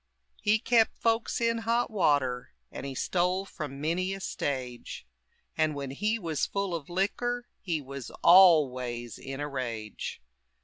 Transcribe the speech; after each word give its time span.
He 0.41 0.57
kept 0.57 0.97
folks 0.97 1.39
in 1.39 1.59
hot 1.59 1.91
water, 1.91 2.53
And 2.71 2.87
he 2.87 2.95
stole 2.95 3.45
from 3.45 3.79
many 3.79 4.15
a 4.15 4.19
stage; 4.19 5.05
And 5.55 5.75
when 5.75 5.91
he 5.91 6.17
was 6.17 6.47
full 6.47 6.73
of 6.73 6.89
liquor 6.89 7.49
He 7.61 7.81
was 7.81 8.09
always 8.23 9.19
in 9.19 9.39
a 9.39 9.47
rage. 9.47 10.19